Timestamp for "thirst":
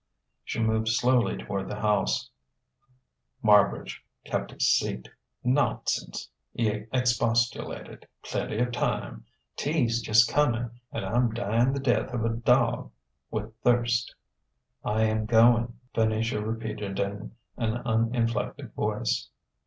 13.61-14.15